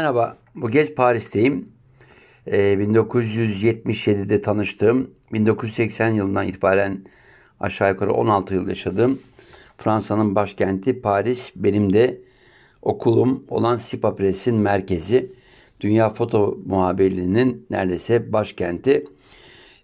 Merhaba, 0.00 0.36
bu 0.54 0.68
kez 0.68 0.94
Paris'teyim. 0.94 1.64
Ee, 2.46 2.56
1977'de 2.56 4.40
tanıştığım, 4.40 5.10
1980 5.32 6.08
yılından 6.08 6.46
itibaren 6.46 7.04
aşağı 7.60 7.90
yukarı 7.90 8.12
16 8.12 8.54
yıl 8.54 8.68
yaşadığım 8.68 9.18
Fransa'nın 9.78 10.34
başkenti 10.34 11.00
Paris. 11.00 11.52
Benim 11.56 11.92
de 11.92 12.20
okulum 12.82 13.44
olan 13.48 13.76
Sipa 13.76 14.16
Press'in 14.16 14.54
merkezi. 14.54 15.32
Dünya 15.80 16.10
Foto 16.10 16.58
Muhabirliği'nin 16.66 17.66
neredeyse 17.70 18.32
başkenti. 18.32 19.04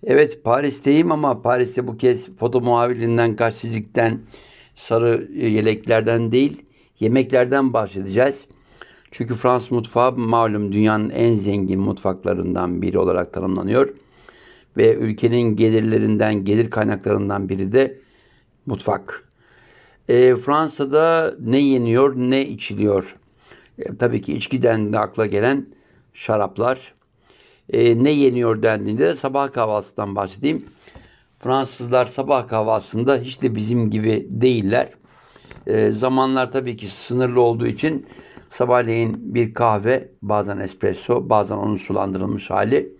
Evet 0.04 0.44
Paris'teyim 0.44 1.12
ama 1.12 1.42
Paris'te 1.42 1.86
bu 1.86 1.96
kez 1.96 2.36
foto 2.36 2.60
muhabirliğinden, 2.60 3.36
gazetecilikten, 3.36 4.20
sarı 4.74 5.28
yeleklerden 5.32 6.32
değil, 6.32 6.62
yemeklerden 7.00 7.72
bahsedeceğiz. 7.72 8.46
Çünkü 9.16 9.34
Fransız 9.34 9.72
mutfağı 9.72 10.12
malum 10.12 10.72
dünyanın 10.72 11.10
en 11.10 11.34
zengin 11.34 11.80
mutfaklarından 11.80 12.82
biri 12.82 12.98
olarak 12.98 13.32
tanımlanıyor. 13.32 13.94
Ve 14.76 14.94
ülkenin 14.94 15.56
gelirlerinden, 15.56 16.44
gelir 16.44 16.70
kaynaklarından 16.70 17.48
biri 17.48 17.72
de 17.72 17.98
mutfak. 18.66 19.28
E, 20.08 20.36
Fransa'da 20.36 21.34
ne 21.40 21.58
yeniyor, 21.58 22.16
ne 22.16 22.46
içiliyor? 22.46 23.16
E, 23.78 23.96
tabii 23.96 24.20
ki 24.20 24.34
içkiden 24.34 24.92
de 24.92 24.98
akla 24.98 25.26
gelen 25.26 25.66
şaraplar. 26.14 26.94
E, 27.72 28.04
ne 28.04 28.10
yeniyor 28.10 28.62
dendiğinde 28.62 29.06
de 29.06 29.14
sabah 29.14 29.52
kahvaltısından 29.52 30.16
bahsedeyim. 30.16 30.66
Fransızlar 31.38 32.06
sabah 32.06 32.48
kahvaltısında 32.48 33.16
hiç 33.16 33.42
de 33.42 33.54
bizim 33.54 33.90
gibi 33.90 34.26
değiller. 34.30 34.90
E, 35.66 35.90
zamanlar 35.90 36.52
tabii 36.52 36.76
ki 36.76 36.86
sınırlı 36.86 37.40
olduğu 37.40 37.66
için 37.66 38.06
Sabahleyin 38.54 39.34
bir 39.34 39.54
kahve, 39.54 40.08
bazen 40.22 40.58
espresso, 40.58 41.28
bazen 41.30 41.56
onun 41.56 41.74
sulandırılmış 41.74 42.50
hali. 42.50 42.92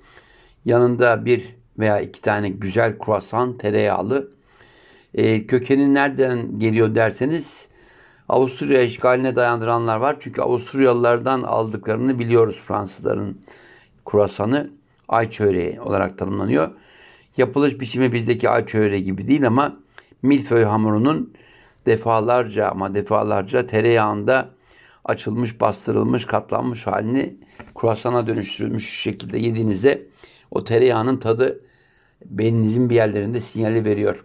Yanında 0.65 1.25
bir 1.25 1.57
veya 1.79 2.01
iki 2.01 2.21
tane 2.21 2.49
güzel 2.49 2.99
kruasan 2.99 3.59
tereyağlı. 3.59 4.33
E, 5.15 5.47
kökeni 5.47 5.95
nereden 5.95 6.59
geliyor 6.59 6.95
derseniz 6.95 7.69
Avusturya 8.29 8.83
işgaline 8.83 9.37
dayandıranlar 9.37 9.97
var. 9.97 10.17
Çünkü 10.21 10.43
Avusturyalılardan 10.43 11.43
aldıklarını 11.43 12.19
biliyoruz 12.19 12.63
Fransızların 12.67 13.39
kruasanı. 14.05 14.71
Ay 15.09 15.31
çöreği 15.31 15.81
olarak 15.81 16.19
tanımlanıyor. 16.19 16.71
Yapılış 17.37 17.81
biçimi 17.81 18.13
bizdeki 18.13 18.49
ay 18.49 18.67
çöreği 18.67 19.05
gibi 19.05 19.29
değil 19.29 19.47
ama 19.47 19.77
milföy 20.23 20.65
hamurunun 20.65 21.33
defalarca 21.87 22.69
ama 22.69 22.95
defalarca 22.95 23.67
tereyağında 23.67 24.54
açılmış, 25.05 25.61
bastırılmış, 25.61 26.25
katlanmış 26.25 26.87
halini 26.87 27.37
kurasana 27.75 28.27
dönüştürülmüş 28.27 29.01
şekilde 29.01 29.39
yediğinizde 29.39 30.07
o 30.51 30.65
tereyağının 30.65 31.17
tadı 31.17 31.61
beyninizin 32.25 32.91
bir 32.91 32.95
yerlerinde 32.95 33.41
sinyali 33.41 33.85
veriyor. 33.85 34.25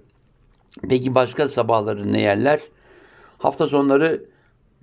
Peki 0.90 1.16
başka 1.16 1.50
sabahları 1.50 2.14
ne 2.14 2.22
yerler? 2.22 2.60
Hafta 3.38 3.68
sonları 3.68 4.26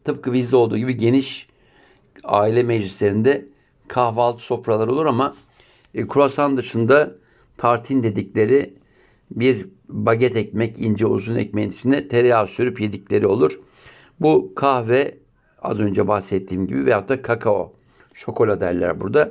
tıpkı 0.05 0.33
bizde 0.33 0.57
olduğu 0.57 0.79
gibi 0.79 0.97
geniş 0.97 1.47
aile 2.25 2.63
meclislerinde 2.63 3.47
kahvaltı 3.89 4.43
sofraları 4.43 4.93
olur 4.93 5.07
ama 5.07 5.35
e, 5.95 6.07
kruasan 6.07 6.57
dışında 6.57 7.15
tartin 7.57 8.03
dedikleri 8.03 8.75
bir 9.31 9.67
baget 9.89 10.37
ekmek, 10.37 10.79
ince 10.79 11.07
uzun 11.07 11.37
ekmeğin 11.37 11.71
içine 11.71 12.09
tereyağı 12.09 12.47
sürüp 12.47 12.81
yedikleri 12.81 13.27
olur. 13.27 13.61
Bu 14.21 14.53
kahve 14.57 15.19
Az 15.67 15.81
önce 15.81 16.09
bahsettiğim 16.09 16.67
gibi 16.67 16.87
veyahut 16.87 17.09
da 17.09 17.23
kakao. 17.23 17.73
Şokola 18.15 18.61
derler 18.61 19.01
burada. 19.01 19.31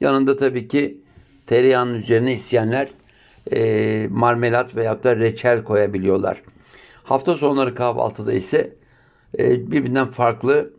Yanında 0.00 0.36
tabii 0.36 0.68
ki 0.68 1.00
tereyağının 1.46 1.94
üzerine 1.94 2.32
isteyenler 2.32 2.88
e, 3.52 4.08
marmelat 4.10 4.76
veyahut 4.76 5.04
da 5.04 5.16
reçel 5.16 5.64
koyabiliyorlar. 5.64 6.42
Hafta 7.04 7.34
sonları 7.34 7.74
kahvaltıda 7.74 8.32
ise 8.32 8.74
e, 9.38 9.70
birbirinden 9.70 10.06
farklı 10.06 10.70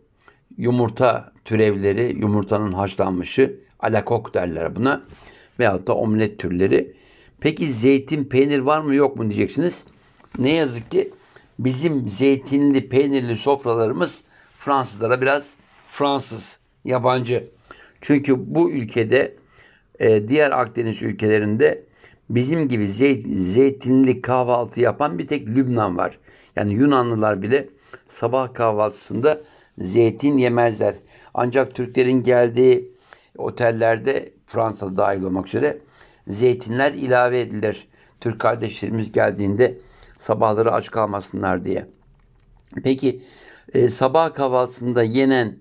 yumurta 0.58 1.32
türevleri, 1.44 2.16
yumurtanın 2.18 2.72
haşlanmışı, 2.72 3.58
alakok 3.80 4.34
derler 4.34 4.76
buna 4.76 5.02
veyahut 5.58 5.86
da 5.86 5.94
omlet 5.94 6.38
türleri. 6.38 6.96
Peki 7.40 7.68
zeytin, 7.68 8.24
peynir 8.24 8.58
var 8.58 8.80
mı 8.80 8.94
yok 8.94 9.16
mu 9.16 9.22
diyeceksiniz. 9.22 9.84
Ne 10.38 10.52
yazık 10.52 10.90
ki 10.90 11.10
bizim 11.58 12.08
zeytinli, 12.08 12.88
peynirli 12.88 13.36
sofralarımız 13.36 14.24
Fransızlara 14.64 15.20
biraz 15.20 15.56
Fransız, 15.88 16.58
yabancı. 16.84 17.48
Çünkü 18.00 18.54
bu 18.54 18.72
ülkede 18.72 19.36
e, 19.98 20.28
diğer 20.28 20.50
Akdeniz 20.50 21.02
ülkelerinde 21.02 21.84
bizim 22.30 22.68
gibi 22.68 22.88
zeyt, 22.88 23.26
zeytinli 23.30 24.22
kahvaltı 24.22 24.80
yapan 24.80 25.18
bir 25.18 25.26
tek 25.26 25.46
Lübnan 25.46 25.96
var. 25.96 26.18
Yani 26.56 26.74
Yunanlılar 26.74 27.42
bile 27.42 27.68
sabah 28.08 28.54
kahvaltısında 28.54 29.40
zeytin 29.78 30.36
yemezler. 30.36 30.94
Ancak 31.34 31.74
Türklerin 31.74 32.22
geldiği 32.22 32.88
otellerde 33.38 34.32
Fransa'da 34.46 34.96
dahil 34.96 35.22
olmak 35.22 35.48
üzere 35.48 35.78
zeytinler 36.26 36.92
ilave 36.92 37.40
edilir. 37.40 37.88
Türk 38.20 38.40
kardeşlerimiz 38.40 39.12
geldiğinde 39.12 39.78
sabahları 40.18 40.72
aç 40.72 40.90
kalmasınlar 40.90 41.64
diye. 41.64 41.86
Peki 42.84 43.22
e, 43.74 43.88
sabah 43.88 44.34
kahvaltısında 44.34 45.02
yenen 45.02 45.58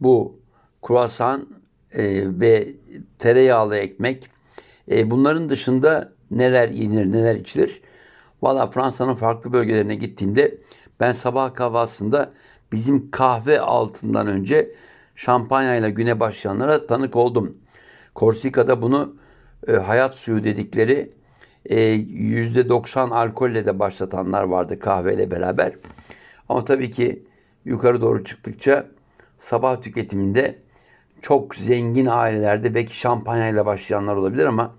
bu 0.00 0.40
kruasan 0.82 1.48
e, 1.92 2.02
ve 2.40 2.68
tereyağlı 3.18 3.76
ekmek 3.76 4.30
e, 4.90 5.10
bunların 5.10 5.48
dışında 5.48 6.08
neler 6.30 6.68
yenir 6.68 7.12
neler 7.12 7.34
içilir? 7.34 7.80
Valla 8.42 8.70
Fransa'nın 8.70 9.14
farklı 9.14 9.52
bölgelerine 9.52 9.94
gittiğimde 9.94 10.58
ben 11.00 11.12
sabah 11.12 11.54
kahvaltısında 11.54 12.30
bizim 12.72 13.10
kahve 13.10 13.60
altından 13.60 14.26
önce 14.26 14.70
şampanyayla 15.14 15.88
güne 15.88 16.20
başlayanlara 16.20 16.86
tanık 16.86 17.16
oldum. 17.16 17.58
Korsika'da 18.14 18.82
bunu 18.82 19.16
e, 19.68 19.72
hayat 19.72 20.16
suyu 20.16 20.44
dedikleri 20.44 21.10
e, 21.66 21.76
%90 21.76 23.14
alkolle 23.14 23.66
de 23.66 23.78
başlatanlar 23.78 24.42
vardı 24.42 24.78
kahveyle 24.78 25.30
beraber. 25.30 25.72
Ama 26.48 26.64
tabii 26.64 26.90
ki 26.90 27.22
yukarı 27.64 28.00
doğru 28.00 28.24
çıktıkça 28.24 28.86
sabah 29.38 29.82
tüketiminde 29.82 30.58
çok 31.20 31.54
zengin 31.54 32.06
ailelerde 32.06 32.74
belki 32.74 32.96
şampanyayla 32.96 33.66
başlayanlar 33.66 34.16
olabilir 34.16 34.44
ama 34.44 34.74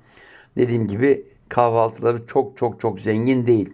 dediğim 0.58 0.88
gibi 0.88 1.26
kahvaltıları 1.50 2.28
çok 2.28 2.58
çok 2.58 2.80
çok 2.80 3.00
zengin 3.00 3.46
değil. 3.46 3.74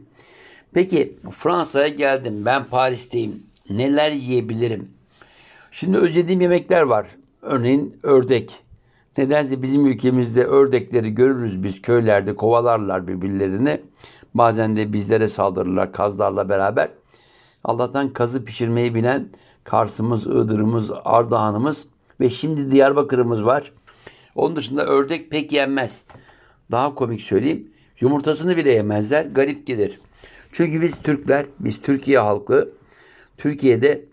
Peki 0.74 1.18
Fransa'ya 1.32 1.88
geldim. 1.88 2.46
Ben 2.46 2.64
Paris'teyim. 2.64 3.44
Neler 3.70 4.12
yiyebilirim? 4.12 4.90
Şimdi 5.72 5.98
özlediğim 5.98 6.42
yemekler 6.42 6.82
var. 6.82 7.08
Örneğin 7.42 8.00
ördek. 8.04 8.56
Nedense 9.18 9.62
bizim 9.62 9.86
ülkemizde 9.86 10.46
ördekleri 10.46 11.14
görürüz 11.14 11.64
biz 11.64 11.82
köylerde 11.82 12.36
kovalarlar 12.36 13.08
birbirlerini. 13.08 13.82
Bazen 14.34 14.76
de 14.76 14.94
bizlere 14.94 15.28
saldırırlar 15.28 15.94
kazlarla 15.94 16.50
beraber. 16.50 16.90
Allah'tan 17.64 18.14
kazı 18.14 18.46
pişirmeyi 18.46 18.96
bilen 18.96 19.30
Kars'ımız, 19.64 20.28
Iğdır'ımız, 20.28 20.92
Ardahan'ımız 21.04 21.86
ve 22.20 22.30
şimdi 22.30 22.72
Diyarbakır'ımız 22.72 23.46
var. 23.46 23.72
Onun 24.36 24.56
dışında 24.56 24.86
ördek 24.86 25.32
pek 25.32 25.52
yenmez. 25.52 26.06
Daha 26.72 26.96
komik 26.96 27.22
söyleyeyim. 27.22 27.72
Yumurtasını 28.00 28.58
bile 28.58 28.74
yemezler. 28.74 29.26
Garip 29.26 29.68
gelir. 29.68 30.00
Çünkü 30.52 30.82
biz 30.82 31.02
Türkler, 31.02 31.46
biz 31.60 31.82
Türkiye 31.82 32.20
halkı 32.20 32.70
Türkiye'de 33.38 34.06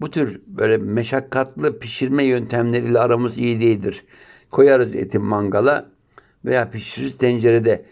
bu 0.00 0.10
tür 0.10 0.40
böyle 0.46 0.76
meşakkatlı 0.76 1.78
pişirme 1.78 2.24
yöntemleriyle 2.24 2.98
aramız 2.98 3.38
iyi 3.38 3.60
değildir. 3.60 4.04
Koyarız 4.50 4.94
eti 4.94 5.18
mangala 5.18 5.86
veya 6.44 6.70
pişiririz 6.70 7.18
tencerede. 7.18 7.84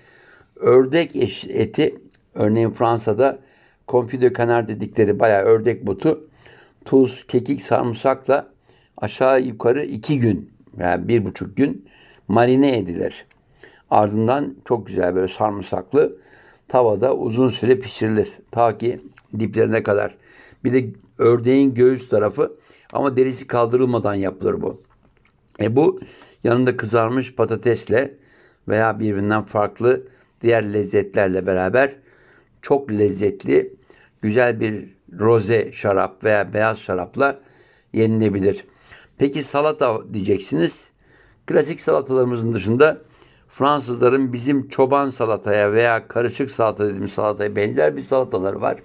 Ördek 0.57 1.17
eti 1.49 1.95
örneğin 2.35 2.71
Fransa'da 2.71 3.39
konfi 3.87 4.21
de 4.21 4.33
kanar 4.33 4.69
dedikleri 4.69 5.21
bayağı 5.21 5.43
ördek 5.43 5.87
butu 5.87 6.29
tuz, 6.85 7.27
kekik, 7.27 7.63
sarımsakla 7.63 8.49
aşağı 8.97 9.41
yukarı 9.41 9.85
iki 9.85 10.19
gün 10.19 10.51
yani 10.79 11.09
bir 11.09 11.25
buçuk 11.25 11.57
gün 11.57 11.89
marine 12.29 12.79
edilir. 12.79 13.27
Ardından 13.91 14.55
çok 14.65 14.87
güzel 14.87 15.15
böyle 15.15 15.29
sarımsaklı 15.29 16.17
tavada 16.69 17.17
uzun 17.17 17.49
süre 17.49 17.79
pişirilir. 17.79 18.33
Ta 18.51 18.79
ki 18.79 19.01
diplerine 19.39 19.83
kadar. 19.83 20.15
Bir 20.65 20.73
de 20.73 20.87
ördeğin 21.19 21.75
göğüs 21.75 22.09
tarafı 22.09 22.57
ama 22.93 23.17
derisi 23.17 23.47
kaldırılmadan 23.47 24.15
yapılır 24.15 24.63
bu. 24.63 24.81
E 25.61 25.77
bu 25.77 26.01
yanında 26.45 26.77
kızarmış 26.77 27.35
patatesle 27.35 28.15
veya 28.69 29.01
birbirinden 29.01 29.43
farklı 29.43 30.07
diğer 30.41 30.73
lezzetlerle 30.73 31.47
beraber 31.47 31.95
çok 32.65 32.93
lezzetli, 32.93 33.75
güzel 34.23 34.61
bir 34.61 34.95
roze 35.19 35.73
şarap 35.73 36.25
veya 36.25 36.53
beyaz 36.53 36.79
şarapla 36.79 37.41
yenilebilir. 37.93 38.65
Peki 39.19 39.43
salata 39.43 40.15
diyeceksiniz. 40.15 40.91
Klasik 41.47 41.81
salatalarımızın 41.81 42.55
dışında 42.55 42.97
Fransızların 43.49 44.33
bizim 44.33 44.69
çoban 44.69 45.11
salataya 45.11 45.73
veya 45.73 46.09
karışık 46.09 46.51
salata 46.51 46.87
dediğimiz 46.87 47.13
salataya 47.13 47.57
benzer 47.57 47.97
bir 47.97 48.03
salataları 48.03 48.61
var. 48.61 48.79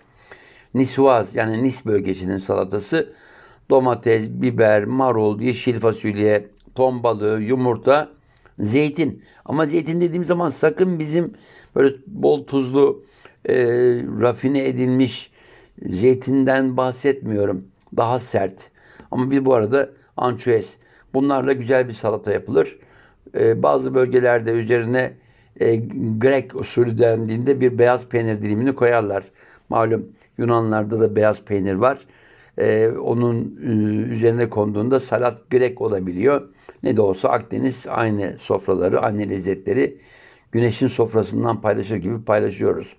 Niçoise 0.74 1.40
yani 1.40 1.64
Nis 1.64 1.86
bölgesinin 1.86 2.38
salatası. 2.38 3.14
Domates, 3.70 4.28
biber, 4.30 4.86
marul, 4.86 5.42
yeşil 5.42 5.80
fasulye, 5.80 6.48
ton 6.76 7.04
balığı, 7.04 7.42
yumurta, 7.42 8.10
zeytin. 8.60 9.24
Ama 9.46 9.66
zeytin 9.66 10.02
dediğim 10.02 10.26
zaman 10.26 10.50
sakın 10.50 11.00
bizim 11.00 11.34
böyle 11.76 11.96
bol 12.08 12.46
tuzlu, 12.46 13.04
e, 13.46 13.56
rafine 14.22 14.68
edilmiş 14.68 15.32
zeytinden 15.86 16.78
bahsetmiyorum. 16.78 17.64
Daha 17.98 18.20
sert. 18.20 18.72
Ama 19.12 19.32
bir 19.32 19.46
bu 19.46 19.54
arada 19.54 19.90
ançuez. 20.18 20.78
Bunlarla 21.14 21.54
güzel 21.54 21.88
bir 21.88 21.94
salata 21.94 22.34
yapılır. 22.34 22.80
E, 23.38 23.64
bazı 23.64 23.96
bölgelerde 23.96 24.52
üzerine 24.52 25.14
e, 25.60 25.76
Grek 26.18 26.56
usulü 26.56 27.00
dendiğinde 27.00 27.62
bir 27.62 27.80
beyaz 27.80 28.08
peynir 28.08 28.42
dilimini 28.42 28.76
koyarlar. 28.76 29.24
Malum 29.70 30.06
Yunanlarda 30.38 31.00
da 31.00 31.16
beyaz 31.16 31.42
peynir 31.42 31.74
var. 31.74 32.00
E, 32.58 32.88
onun 32.88 33.60
e, 33.64 33.70
üzerine 34.12 34.50
konduğunda 34.50 35.00
salat 35.00 35.50
Grek 35.52 35.82
olabiliyor. 35.82 36.50
Ne 36.84 36.96
de 36.96 37.02
olsa 37.02 37.30
Akdeniz 37.30 37.86
aynı 37.90 38.36
sofraları, 38.40 39.02
aynı 39.02 39.30
lezzetleri 39.30 39.98
güneşin 40.52 40.88
sofrasından 40.88 41.62
paylaşır 41.62 41.96
gibi 41.96 42.24
paylaşıyoruz. 42.24 42.96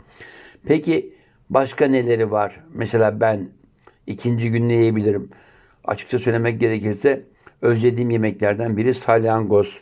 Peki 0.67 1.13
başka 1.51 1.87
neleri 1.87 2.31
var? 2.31 2.65
Mesela 2.75 3.21
ben 3.21 3.49
ikinci 4.07 4.51
gün 4.51 4.69
ne 4.69 4.75
yiyebilirim? 4.75 5.31
Açıkça 5.85 6.19
söylemek 6.19 6.61
gerekirse 6.61 7.27
özlediğim 7.63 8.11
yemeklerden 8.11 8.77
biri 8.77 8.95
salyangoz. 8.95 9.81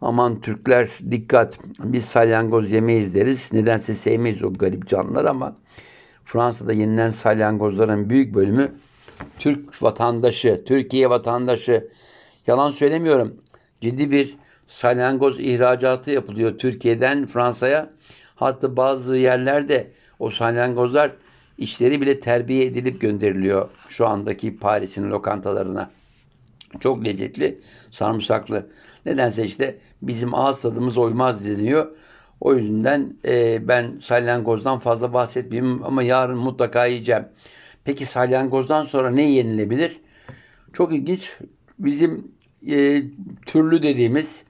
Aman 0.00 0.40
Türkler 0.40 0.88
dikkat 1.10 1.58
biz 1.78 2.04
salyangoz 2.04 2.72
yemeyiz 2.72 3.14
deriz. 3.14 3.52
Nedense 3.52 3.94
sevmeyiz 3.94 4.44
o 4.44 4.52
garip 4.52 4.86
canlılar 4.86 5.24
ama 5.24 5.56
Fransa'da 6.24 6.72
yenilen 6.72 7.10
salyangozların 7.10 8.10
büyük 8.10 8.34
bölümü 8.34 8.72
Türk 9.38 9.82
vatandaşı, 9.82 10.64
Türkiye 10.66 11.10
vatandaşı. 11.10 11.88
Yalan 12.46 12.70
söylemiyorum. 12.70 13.36
Ciddi 13.80 14.10
bir 14.10 14.36
salyangoz 14.66 15.40
ihracatı 15.40 16.10
yapılıyor 16.10 16.58
Türkiye'den 16.58 17.26
Fransa'ya. 17.26 17.90
Hatta 18.34 18.76
bazı 18.76 19.16
yerlerde 19.16 19.90
o 20.18 20.30
salyangozlar 20.30 21.12
işleri 21.58 22.00
bile 22.00 22.20
terbiye 22.20 22.66
edilip 22.66 23.00
gönderiliyor 23.00 23.68
şu 23.88 24.06
andaki 24.06 24.56
Paris'in 24.56 25.10
lokantalarına. 25.10 25.90
Çok 26.80 27.04
lezzetli, 27.04 27.58
sarımsaklı. 27.90 28.66
Nedense 29.06 29.44
işte 29.44 29.78
bizim 30.02 30.34
ağız 30.34 30.60
tadımız 30.60 30.98
uymaz 30.98 31.46
deniyor. 31.46 31.94
O 32.40 32.54
yüzden 32.54 33.16
e, 33.24 33.68
ben 33.68 33.98
salyangozdan 33.98 34.78
fazla 34.78 35.12
bahsetmeyeyim 35.12 35.84
ama 35.84 36.02
yarın 36.02 36.38
mutlaka 36.38 36.86
yiyeceğim. 36.86 37.24
Peki 37.84 38.06
salyangozdan 38.06 38.82
sonra 38.82 39.10
ne 39.10 39.30
yenilebilir? 39.30 40.00
Çok 40.72 40.94
ilginç. 40.94 41.38
Bizim 41.78 42.32
e, 42.70 43.02
türlü 43.46 43.82
dediğimiz 43.82 44.44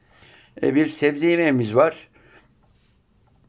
bir 0.62 0.86
sebze 0.86 1.26
yemeğimiz 1.26 1.74
var. 1.74 2.08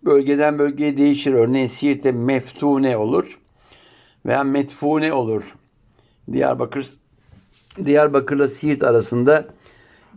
Bölgeden 0.06 0.60
bölgeye 0.60 0.98
değişir. 0.98 1.34
Örneğin 1.34 1.68
Siirt'te 1.68 2.12
meftune 2.12 2.98
olur 2.98 3.40
veya 4.26 4.44
metfune 4.44 5.14
olur. 5.14 5.56
Diyarbakır 6.32 6.98
Diyarbakır'la 7.86 8.48
Siirt 8.48 8.84
arasında 8.84 9.48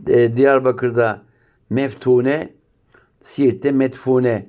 e, 0.06 0.36
Diyarbakır'da 0.36 1.22
meftune, 1.70 2.48
Siirt'te 3.22 3.72
metfune. 3.72 4.46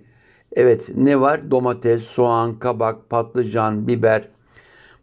Evet 0.53 0.89
ne 0.95 1.21
var? 1.21 1.51
Domates, 1.51 2.03
soğan, 2.03 2.59
kabak, 2.59 3.09
patlıcan, 3.09 3.87
biber. 3.87 4.27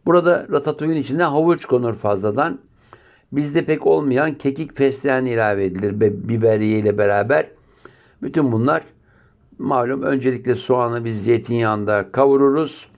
Burada 0.05 0.47
ratatouille'in 0.51 1.01
içine 1.01 1.23
havuç 1.23 1.65
konur 1.65 1.95
fazladan. 1.95 2.59
Bizde 3.31 3.65
pek 3.65 3.87
olmayan 3.87 4.37
kekik 4.37 4.77
fesleğen 4.77 5.25
ilave 5.25 5.65
edilir 5.65 5.99
biberiye 6.29 6.79
ile 6.79 6.97
beraber. 6.97 7.49
Bütün 8.21 8.51
bunlar 8.51 8.83
malum 9.57 10.01
öncelikle 10.01 10.55
soğanı 10.55 11.05
biz 11.05 11.23
zeytinyağında 11.23 12.11
kavururuz. 12.11 12.89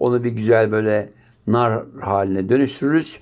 Onu 0.00 0.24
bir 0.24 0.30
güzel 0.30 0.72
böyle 0.72 1.10
nar 1.46 1.84
haline 2.00 2.48
dönüştürürüz. 2.48 3.20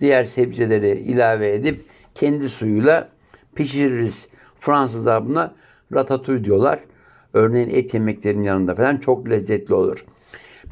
Diğer 0.00 0.24
sebzeleri 0.24 0.98
ilave 0.98 1.54
edip 1.54 1.84
kendi 2.14 2.48
suyuyla 2.48 3.08
pişiririz. 3.54 4.28
Fransızlar 4.58 5.28
buna 5.28 5.54
ratatouille 5.92 6.44
diyorlar. 6.44 6.80
Örneğin 7.32 7.70
et 7.70 7.94
yemeklerinin 7.94 8.42
yanında 8.42 8.74
falan 8.74 8.96
çok 8.96 9.30
lezzetli 9.30 9.74
olur. 9.74 10.04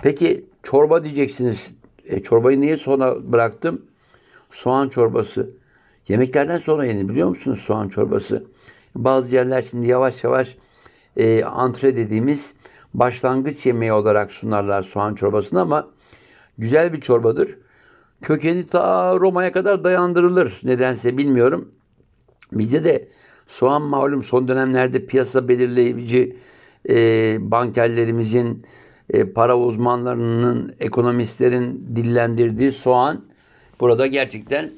Peki 0.03 0.45
çorba 0.63 1.05
diyeceksiniz. 1.05 1.75
E, 2.05 2.21
çorbayı 2.21 2.61
niye 2.61 2.77
sona 2.77 3.33
bıraktım? 3.33 3.83
Soğan 4.53 4.89
çorbası. 4.89 5.51
Yemeklerden 6.09 6.59
sonra 6.59 6.85
yenir 6.85 7.09
biliyor 7.09 7.29
musunuz 7.29 7.59
soğan 7.59 7.89
çorbası? 7.89 8.45
Bazı 8.95 9.35
yerler 9.35 9.63
şimdi 9.63 9.87
yavaş 9.87 10.25
yavaş 10.25 10.57
e, 11.17 11.45
antre 11.45 11.97
dediğimiz 11.97 12.55
başlangıç 12.95 13.67
yemeği 13.67 13.93
olarak 13.93 14.33
sunarlar 14.33 14.83
soğan 14.83 15.15
çorbasını 15.15 15.61
ama 15.61 15.89
güzel 16.59 16.93
bir 16.93 17.01
çorbadır. 17.01 17.59
Kökeni 18.23 18.67
ta 18.67 19.17
Roma'ya 19.17 19.53
kadar 19.53 19.85
dayandırılır. 19.85 20.61
Nedense 20.65 21.19
bilmiyorum. 21.19 21.73
Bize 22.53 22.85
de 22.85 23.09
soğan 23.47 23.83
malum 23.83 24.23
son 24.23 24.49
dönemlerde 24.49 25.07
piyasa 25.07 25.49
belirleyici 25.49 26.37
e, 26.89 26.95
bankerlerimizin, 27.41 28.67
e, 29.11 29.33
para 29.33 29.59
uzmanlarının, 29.59 30.75
ekonomistlerin 30.81 31.87
dillendirdiği 31.97 32.73
soğan 32.73 33.23
burada 33.83 34.07
gerçekten 34.07 34.71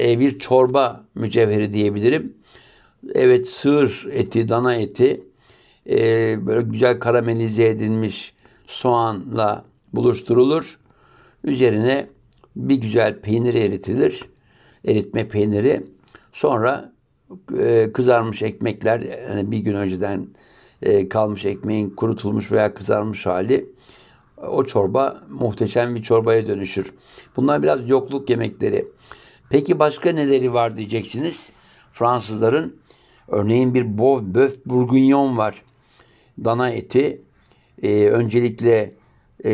e, 0.00 0.18
bir 0.18 0.38
çorba 0.38 1.04
mücevheri 1.14 1.72
diyebilirim. 1.72 2.36
Evet 3.14 3.48
sığır 3.48 4.08
eti, 4.12 4.48
dana 4.48 4.74
eti 4.74 5.24
e, 5.90 5.96
böyle 6.46 6.62
güzel 6.62 6.98
karamelize 7.00 7.64
edilmiş 7.64 8.34
soğanla 8.66 9.64
buluşturulur. 9.92 10.78
Üzerine 11.44 12.06
bir 12.56 12.76
güzel 12.76 13.20
peynir 13.20 13.54
eritilir. 13.54 14.22
Eritme 14.84 15.28
peyniri. 15.28 15.84
Sonra 16.32 16.92
e, 17.58 17.92
kızarmış 17.94 18.42
ekmekler 18.42 19.00
yani 19.00 19.50
bir 19.50 19.58
gün 19.58 19.74
önceden 19.74 20.26
e, 20.82 21.08
kalmış 21.08 21.44
ekmeğin 21.44 21.90
kurutulmuş 21.90 22.52
veya 22.52 22.74
kızarmış 22.74 23.26
hali 23.26 23.66
o 24.48 24.64
çorba 24.64 25.22
muhteşem 25.30 25.94
bir 25.94 26.02
çorbaya 26.02 26.48
dönüşür. 26.48 26.94
Bunlar 27.36 27.62
biraz 27.62 27.88
yokluk 27.88 28.30
yemekleri. 28.30 28.88
Peki 29.50 29.78
başka 29.78 30.12
neleri 30.12 30.54
var 30.54 30.76
diyeceksiniz. 30.76 31.52
Fransızların 31.92 32.76
örneğin 33.28 33.74
bir 33.74 33.98
böf 33.98 34.66
bourguignon 34.66 35.36
var. 35.36 35.62
Dana 36.44 36.70
eti. 36.70 37.22
E, 37.82 38.06
öncelikle 38.06 38.92
e, 39.44 39.52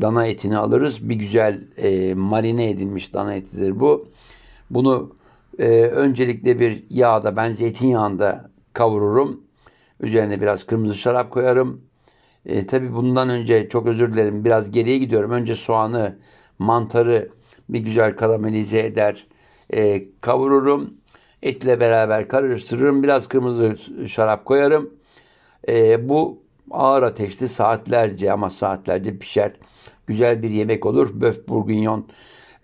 dana 0.00 0.26
etini 0.26 0.56
alırız. 0.56 1.08
Bir 1.08 1.14
güzel 1.14 1.60
e, 1.76 2.14
marine 2.14 2.70
edilmiş 2.70 3.14
dana 3.14 3.34
etidir 3.34 3.80
bu. 3.80 4.08
Bunu 4.70 5.16
e, 5.58 5.68
öncelikle 5.82 6.58
bir 6.58 6.84
yağda 6.90 7.36
ben 7.36 7.50
zeytinyağında 7.50 8.50
kavururum. 8.72 9.40
Üzerine 10.00 10.40
biraz 10.40 10.66
kırmızı 10.66 10.94
şarap 10.94 11.30
koyarım. 11.30 11.85
E, 12.46 12.66
tabii 12.66 12.94
bundan 12.94 13.28
önce 13.28 13.68
çok 13.68 13.86
özür 13.86 14.12
dilerim 14.12 14.44
biraz 14.44 14.70
geriye 14.70 14.98
gidiyorum. 14.98 15.30
Önce 15.30 15.54
soğanı, 15.54 16.18
mantarı 16.58 17.30
bir 17.68 17.80
güzel 17.80 18.16
karamelize 18.16 18.78
eder. 18.78 19.26
E, 19.74 20.04
kavururum. 20.20 20.94
Etle 21.42 21.80
beraber 21.80 22.28
karıştırırım. 22.28 23.02
Biraz 23.02 23.28
kırmızı 23.28 23.76
şarap 24.08 24.44
koyarım. 24.44 24.90
E, 25.68 26.08
bu 26.08 26.42
ağır 26.70 27.02
ateşli 27.02 27.48
saatlerce 27.48 28.32
ama 28.32 28.50
saatlerce 28.50 29.18
pişer. 29.18 29.52
Güzel 30.06 30.42
bir 30.42 30.50
yemek 30.50 30.86
olur. 30.86 31.20
Böf 31.20 31.48
bourguignon. 31.48 32.06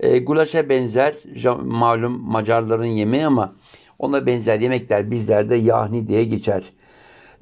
E, 0.00 0.18
gulaşa 0.18 0.68
benzer 0.68 1.14
malum 1.62 2.20
Macarların 2.30 2.84
yemeği 2.84 3.26
ama 3.26 3.54
ona 3.98 4.26
benzer 4.26 4.60
yemekler 4.60 5.10
bizlerde 5.10 5.56
yahni 5.56 6.06
diye 6.06 6.24
geçer. 6.24 6.72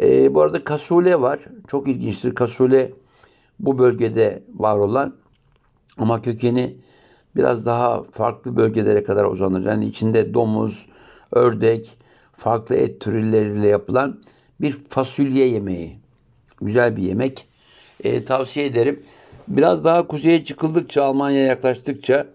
E, 0.02 0.34
bu 0.34 0.42
arada 0.42 0.64
kasule 0.64 1.20
var. 1.20 1.40
Çok 1.68 1.88
ilginçtir. 1.88 2.34
Kasule 2.34 2.92
bu 3.60 3.78
bölgede 3.78 4.42
var 4.54 4.78
olan 4.78 5.14
ama 5.98 6.22
kökeni 6.22 6.76
biraz 7.36 7.66
daha 7.66 8.02
farklı 8.02 8.56
bölgelere 8.56 9.02
kadar 9.02 9.24
uzanır. 9.24 9.66
Yani 9.66 9.86
içinde 9.86 10.34
domuz, 10.34 10.86
ördek, 11.32 11.96
farklı 12.32 12.76
et 12.76 13.00
türleriyle 13.00 13.68
yapılan 13.68 14.20
bir 14.60 14.72
fasulye 14.88 15.46
yemeği. 15.48 15.96
Güzel 16.60 16.96
bir 16.96 17.02
yemek. 17.02 17.48
E, 18.04 18.24
tavsiye 18.24 18.66
ederim. 18.66 19.00
Biraz 19.48 19.84
daha 19.84 20.06
kuzeye 20.06 20.44
çıkıldıkça, 20.44 21.04
Almanya'ya 21.04 21.46
yaklaştıkça 21.46 22.26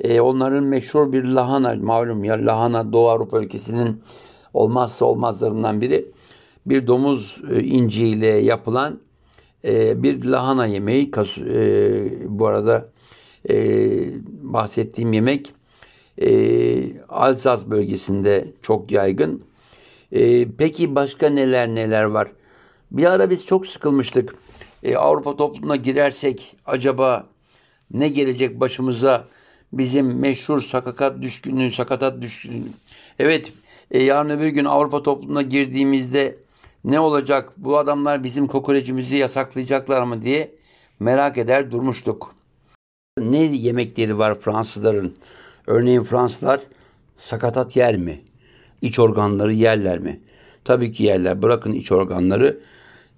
E, 0.00 0.20
onların 0.20 0.64
meşhur 0.64 1.12
bir 1.12 1.24
lahana 1.24 1.74
malum 1.74 2.24
ya 2.24 2.34
lahana 2.34 2.92
Doğu 2.92 3.08
Avrupa 3.08 3.40
ülkesinin 3.40 4.02
olmazsa 4.54 5.04
olmazlarından 5.04 5.80
biri. 5.80 6.10
Bir 6.66 6.86
domuz 6.86 7.42
e, 7.50 7.62
inciğiyle 7.62 8.26
yapılan 8.26 9.00
e, 9.64 10.02
bir 10.02 10.24
lahana 10.24 10.66
yemeği. 10.66 11.10
E, 11.10 11.58
bu 12.38 12.46
arada 12.46 12.88
bahsettiğim 14.42 15.12
yemek 15.12 15.52
e, 16.18 17.02
Alsas 17.08 17.66
bölgesinde 17.66 18.48
çok 18.62 18.92
yaygın. 18.92 19.42
Peki 20.58 20.94
başka 20.94 21.28
neler 21.28 21.68
neler 21.68 22.04
var? 22.04 22.28
Bir 22.90 23.04
ara 23.04 23.30
biz 23.30 23.46
çok 23.46 23.66
sıkılmıştık. 23.66 24.34
Avrupa 24.96 25.36
toplumuna 25.36 25.76
girersek 25.76 26.56
acaba 26.66 27.26
ne 27.94 28.08
gelecek 28.08 28.60
başımıza? 28.60 29.26
Bizim 29.72 30.18
meşhur 30.18 30.60
sakatat 30.60 31.22
düşkünlüğü, 31.22 31.70
sakatat 31.70 32.22
düşkünlüğü. 32.22 32.70
Evet, 33.18 33.52
e, 33.90 34.02
yarın 34.02 34.30
öbür 34.30 34.48
gün 34.48 34.64
Avrupa 34.64 35.02
toplumuna 35.02 35.42
girdiğimizde 35.42 36.36
ne 36.84 37.00
olacak? 37.00 37.52
Bu 37.56 37.78
adamlar 37.78 38.24
bizim 38.24 38.46
kokoreçimizi 38.46 39.16
yasaklayacaklar 39.16 40.02
mı 40.02 40.22
diye 40.22 40.54
merak 41.00 41.38
eder 41.38 41.70
durmuştuk. 41.70 42.34
Ne 43.18 43.38
yemekleri 43.38 44.18
var 44.18 44.40
Fransızların? 44.40 45.16
Örneğin 45.66 46.02
Fransızlar 46.02 46.60
sakatat 47.18 47.76
yer 47.76 47.96
mi? 47.96 48.20
İç 48.82 48.98
organları 48.98 49.52
yerler 49.52 49.98
mi? 49.98 50.20
Tabii 50.64 50.92
ki 50.92 51.04
yerler. 51.04 51.42
Bırakın 51.42 51.72
iç 51.72 51.92
organları. 51.92 52.60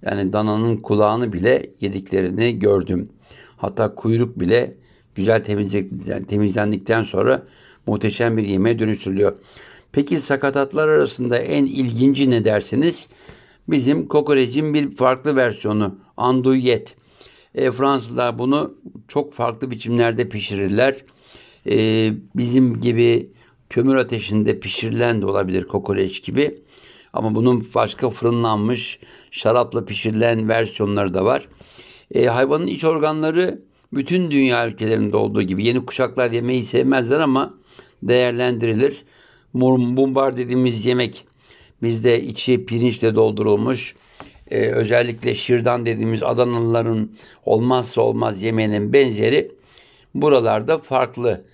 Yani 0.05 0.33
dananın 0.33 0.77
kulağını 0.77 1.33
bile 1.33 1.69
yediklerini 1.81 2.59
gördüm. 2.59 3.07
Hatta 3.57 3.95
kuyruk 3.95 4.39
bile 4.39 4.73
güzel 5.15 5.43
temizlendikten 6.27 7.03
sonra 7.03 7.43
muhteşem 7.87 8.37
bir 8.37 8.43
yemeğe 8.43 8.79
dönüştürülüyor. 8.79 9.37
Peki 9.91 10.19
sakatatlar 10.19 10.87
arasında 10.87 11.37
en 11.37 11.65
ilginci 11.65 12.29
ne 12.29 12.45
dersiniz? 12.45 13.09
Bizim 13.67 14.07
kokorecin 14.07 14.73
bir 14.73 14.95
farklı 14.95 15.35
versiyonu 15.35 15.95
andouillet. 16.17 16.95
E, 17.55 17.71
Fransızlar 17.71 18.39
bunu 18.39 18.73
çok 19.07 19.33
farklı 19.33 19.71
biçimlerde 19.71 20.29
pişirirler. 20.29 20.95
E, 21.69 22.09
bizim 22.35 22.81
gibi 22.81 23.31
kömür 23.69 23.95
ateşinde 23.95 24.59
pişirilen 24.59 25.21
de 25.21 25.25
olabilir 25.25 25.67
kokoreç 25.67 26.23
gibi. 26.23 26.55
Ama 27.13 27.35
bunun 27.35 27.67
başka 27.75 28.09
fırınlanmış, 28.09 28.99
şarapla 29.31 29.85
pişirilen 29.85 30.49
versiyonları 30.49 31.13
da 31.13 31.25
var. 31.25 31.47
E, 32.15 32.25
hayvanın 32.25 32.67
iç 32.67 32.83
organları 32.83 33.59
bütün 33.93 34.31
dünya 34.31 34.67
ülkelerinde 34.67 35.17
olduğu 35.17 35.41
gibi 35.41 35.65
yeni 35.65 35.85
kuşaklar 35.85 36.31
yemeği 36.31 36.63
sevmezler 36.63 37.19
ama 37.19 37.53
değerlendirilir. 38.03 39.03
Mumbar 39.53 40.37
dediğimiz 40.37 40.85
yemek 40.85 41.25
bizde 41.83 42.21
içi 42.21 42.65
pirinçle 42.65 43.15
doldurulmuş. 43.15 43.95
Ee, 44.51 44.59
özellikle 44.59 45.35
şirdan 45.35 45.85
dediğimiz 45.85 46.23
Adanalıların 46.23 47.09
olmazsa 47.45 48.01
olmaz 48.01 48.43
yemeğinin 48.43 48.93
benzeri 48.93 49.51
buralarda 50.15 50.77
farklı. 50.77 51.45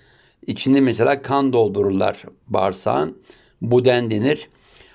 İçinde 0.47 0.81
mesela 0.81 1.21
kan 1.21 1.53
doldururlar 1.53 2.23
bağırsağın. 2.47 3.17
Buden 3.61 4.11
denir. 4.11 4.49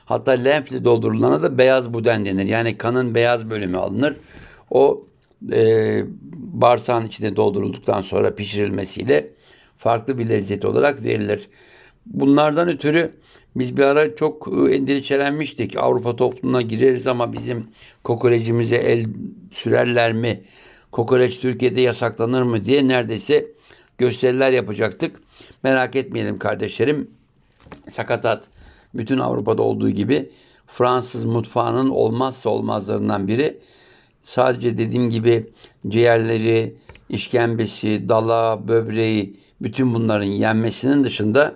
Hatta 0.04 0.32
lenfle 0.32 0.84
doldurulana 0.84 1.42
da 1.42 1.58
beyaz 1.58 1.94
buden 1.94 2.24
denir. 2.24 2.44
Yani 2.44 2.78
kanın 2.78 3.14
beyaz 3.14 3.50
bölümü 3.50 3.78
alınır. 3.78 4.16
O 4.70 5.06
e, 5.52 6.02
bağırsağın 6.36 7.06
içine 7.06 7.36
doldurulduktan 7.36 8.00
sonra 8.00 8.34
pişirilmesiyle 8.34 9.32
farklı 9.76 10.18
bir 10.18 10.28
lezzet 10.28 10.64
olarak 10.64 11.04
verilir. 11.04 11.48
Bunlardan 12.06 12.68
ötürü 12.68 13.12
biz 13.56 13.76
bir 13.76 13.82
ara 13.82 14.16
çok 14.16 14.48
e, 14.68 14.74
endişelenmiştik. 14.74 15.76
Avrupa 15.76 16.16
toplumuna 16.16 16.62
gireriz 16.62 17.06
ama 17.06 17.32
bizim 17.32 17.66
kokorecimize 18.04 18.76
el 18.76 19.06
sürerler 19.52 20.12
mi? 20.12 20.42
Kokoreç 20.92 21.38
Türkiye'de 21.38 21.80
yasaklanır 21.80 22.42
mı 22.42 22.64
diye 22.64 22.88
neredeyse 22.88 23.46
gösteriler 23.98 24.50
yapacaktık. 24.50 25.20
Merak 25.62 25.96
etmeyelim 25.96 26.38
kardeşlerim. 26.38 27.10
Sakatat 27.88 28.48
bütün 28.94 29.18
Avrupa'da 29.18 29.62
olduğu 29.62 29.90
gibi 29.90 30.30
Fransız 30.66 31.24
mutfağının 31.24 31.90
olmazsa 31.90 32.50
olmazlarından 32.50 33.28
biri. 33.28 33.58
Sadece 34.20 34.78
dediğim 34.78 35.10
gibi 35.10 35.46
ciğerleri, 35.88 36.76
işkembesi, 37.08 38.08
dala, 38.08 38.68
böbreği 38.68 39.32
bütün 39.60 39.94
bunların 39.94 40.26
yenmesinin 40.26 41.04
dışında 41.04 41.54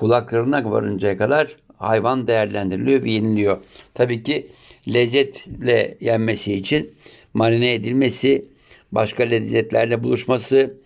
kulaklarına 0.00 0.70
varıncaya 0.70 1.16
kadar 1.16 1.56
hayvan 1.78 2.26
değerlendiriliyor 2.26 3.04
ve 3.04 3.10
yeniliyor. 3.10 3.58
Tabii 3.94 4.22
ki 4.22 4.46
lezzetle 4.94 5.98
yenmesi 6.00 6.54
için 6.54 6.90
marine 7.34 7.74
edilmesi, 7.74 8.44
başka 8.92 9.22
lezzetlerle 9.22 10.02
buluşması, 10.02 10.76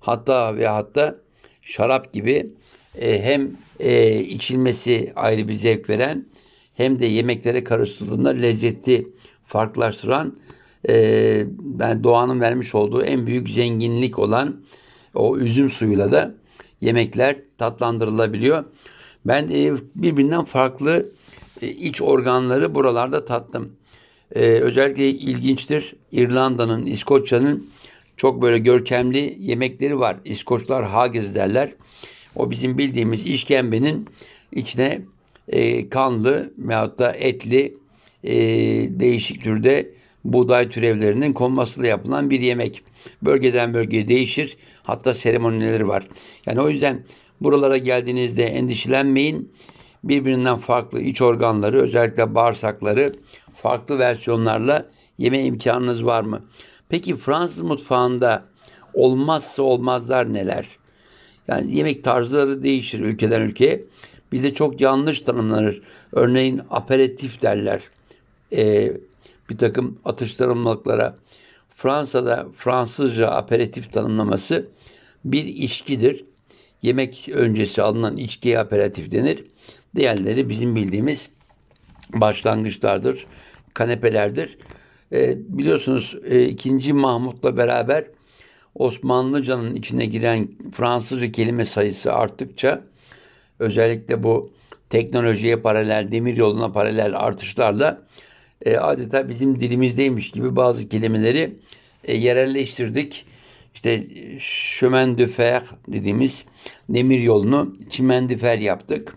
hatta 0.00 0.56
ve 0.56 0.68
hatta 0.68 1.16
şarap 1.62 2.12
gibi 2.12 2.46
e, 3.00 3.22
hem 3.22 3.50
e, 3.80 4.20
içilmesi 4.20 5.12
ayrı 5.16 5.48
bir 5.48 5.54
zevk 5.54 5.90
veren 5.90 6.26
hem 6.76 7.00
de 7.00 7.06
yemeklere 7.06 7.64
karıştırıldığında 7.64 8.30
lezzetli 8.30 9.06
farklılaştıran 9.44 10.38
e, 10.88 11.44
ben 11.58 12.04
doğanın 12.04 12.40
vermiş 12.40 12.74
olduğu 12.74 13.02
en 13.02 13.26
büyük 13.26 13.50
zenginlik 13.50 14.18
olan 14.18 14.56
o 15.14 15.38
üzüm 15.38 15.70
suyuyla 15.70 16.12
da 16.12 16.34
yemekler 16.80 17.36
tatlandırılabiliyor. 17.58 18.64
Ben 19.24 19.48
e, 19.48 19.72
birbirinden 19.94 20.44
farklı 20.44 21.10
e, 21.62 21.68
iç 21.68 22.02
organları 22.02 22.74
buralarda 22.74 23.24
tattım. 23.24 23.72
E, 24.34 24.40
özellikle 24.40 25.08
ilginçtir 25.08 25.96
İrlanda'nın, 26.12 26.86
İskoçya'nın 26.86 27.70
çok 28.16 28.42
böyle 28.42 28.58
görkemli 28.58 29.36
yemekleri 29.40 29.98
var. 29.98 30.16
İskoçlar 30.24 30.84
haggis 30.84 31.34
derler. 31.34 31.74
O 32.36 32.50
bizim 32.50 32.78
bildiğimiz 32.78 33.26
işkembenin 33.26 34.08
içine 34.52 35.02
kanlı 35.90 36.52
veyahut 36.58 36.98
da 36.98 37.12
etli 37.12 37.76
değişik 39.00 39.44
türde 39.44 39.94
buğday 40.24 40.68
türevlerinin 40.68 41.32
konmasıyla 41.32 41.88
yapılan 41.88 42.30
bir 42.30 42.40
yemek. 42.40 42.84
Bölgeden 43.22 43.74
bölgeye 43.74 44.08
değişir. 44.08 44.56
Hatta 44.82 45.14
seremonileri 45.14 45.88
var. 45.88 46.08
Yani 46.46 46.60
o 46.60 46.68
yüzden 46.68 47.04
buralara 47.40 47.76
geldiğinizde 47.76 48.44
endişelenmeyin. 48.44 49.52
Birbirinden 50.04 50.58
farklı 50.58 51.00
iç 51.00 51.22
organları 51.22 51.80
özellikle 51.82 52.34
bağırsakları 52.34 53.12
farklı 53.54 53.98
versiyonlarla 53.98 54.86
yeme 55.18 55.44
imkanınız 55.44 56.04
var 56.04 56.22
mı? 56.22 56.42
Peki 56.88 57.16
Fransız 57.16 57.60
mutfağında 57.60 58.44
olmazsa 58.94 59.62
olmazlar 59.62 60.32
neler? 60.32 60.68
Yani 61.48 61.76
yemek 61.76 62.04
tarzları 62.04 62.62
değişir 62.62 63.00
ülkeden 63.00 63.40
ülkeye. 63.40 63.84
Bizde 64.32 64.52
çok 64.52 64.80
yanlış 64.80 65.20
tanımlanır. 65.20 65.82
Örneğin 66.12 66.60
aperatif 66.70 67.42
derler. 67.42 67.82
Ee, 68.52 68.92
bir 69.50 69.58
takım 69.58 69.98
atıştırmalıklara. 70.04 71.14
Fransa'da 71.68 72.46
Fransızca 72.54 73.30
aperatif 73.30 73.92
tanımlaması 73.92 74.68
bir 75.24 75.44
içkidir. 75.44 76.24
Yemek 76.82 77.28
öncesi 77.32 77.82
alınan 77.82 78.16
içkiye 78.16 78.58
aperatif 78.58 79.10
denir. 79.10 79.44
Diğerleri 79.96 80.48
bizim 80.48 80.76
bildiğimiz 80.76 81.30
başlangıçlardır, 82.12 83.26
kanepelerdir. 83.74 84.58
E, 85.12 85.36
biliyorsunuz 85.58 86.16
e, 86.24 86.44
2. 86.44 86.92
Mahmut'la 86.92 87.56
beraber 87.56 88.04
Osmanlıcanın 88.74 89.74
içine 89.74 90.06
giren 90.06 90.48
Fransızca 90.72 91.32
kelime 91.32 91.64
sayısı 91.64 92.12
arttıkça 92.12 92.84
özellikle 93.58 94.22
bu 94.22 94.52
teknolojiye 94.90 95.56
paralel, 95.56 96.12
demir 96.12 96.36
yoluna 96.36 96.72
paralel 96.72 97.18
artışlarla 97.18 98.02
e, 98.64 98.76
adeta 98.76 99.28
bizim 99.28 99.60
dilimizdeymiş 99.60 100.30
gibi 100.30 100.56
bazı 100.56 100.88
kelimeleri 100.88 101.56
e, 102.04 102.16
yerelleştirdik. 102.16 103.26
İşte 103.74 104.02
chemin 104.78 105.18
de 105.18 105.26
fer 105.26 105.62
dediğimiz 105.88 106.44
demir 106.88 107.20
yolunu 107.20 107.76
çimen 107.88 108.28
fer 108.28 108.58
yaptık. 108.58 109.16